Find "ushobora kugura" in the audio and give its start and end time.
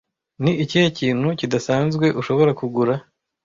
2.19-2.93